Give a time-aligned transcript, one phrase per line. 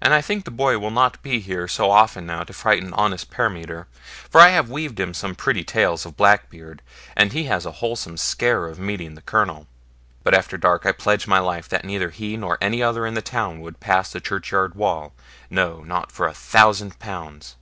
[0.00, 3.30] And I think the boy will not be here so often now to frighten honest
[3.30, 3.86] Parmiter,
[4.30, 6.80] for I have weaved him some pretty tales of Blackbeard,
[7.14, 9.66] and he has a wholesome scare of meeting the Colonel.
[10.24, 13.20] But after dark I pledge my life that neither he nor any other in the
[13.20, 15.12] town would pass the churchyard wall,
[15.50, 17.56] no, not for a thousand pounds.'